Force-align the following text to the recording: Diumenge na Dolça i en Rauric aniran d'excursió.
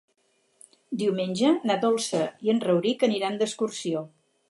Diumenge 1.01 1.53
na 1.73 1.77
Dolça 1.85 2.25
i 2.49 2.53
en 2.57 2.65
Rauric 2.67 3.09
aniran 3.11 3.43
d'excursió. 3.45 4.07